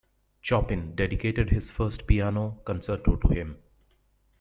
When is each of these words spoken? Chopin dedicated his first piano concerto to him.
Chopin 0.41 0.95
dedicated 0.95 1.51
his 1.51 1.69
first 1.69 2.07
piano 2.07 2.59
concerto 2.65 3.17
to 3.17 3.27
him. 3.27 3.57